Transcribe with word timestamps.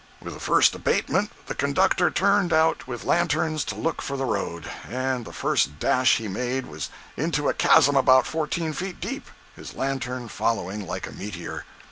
With 0.19 0.33
the 0.33 0.39
first 0.39 0.73
abatement 0.73 1.29
the 1.45 1.53
conductor 1.53 2.09
turned 2.09 2.51
out 2.51 2.87
with 2.87 3.03
lanterns 3.03 3.63
to 3.65 3.75
look 3.75 4.01
for 4.01 4.17
the 4.17 4.25
road, 4.25 4.65
and 4.89 5.23
the 5.25 5.31
first 5.31 5.77
dash 5.77 6.17
he 6.17 6.27
made 6.27 6.65
was 6.65 6.89
into 7.15 7.47
a 7.47 7.53
chasm 7.53 7.95
about 7.95 8.25
fourteen 8.25 8.73
feet 8.73 8.99
deep, 8.99 9.27
his 9.55 9.75
lantern 9.75 10.27
following 10.27 10.87
like 10.87 11.05
a 11.05 11.11
meteor. 11.11 11.65